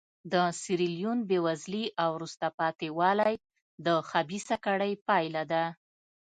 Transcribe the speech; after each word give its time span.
د 0.33 0.35
سیریلیون 0.61 1.19
بېوزلي 1.29 1.85
او 2.01 2.09
وروسته 2.17 2.45
پاتې 2.59 2.87
والی 2.99 3.35
د 3.85 3.87
خبیثه 4.09 4.55
کړۍ 4.65 4.93
پایله 5.07 5.43
ده. 5.51 5.63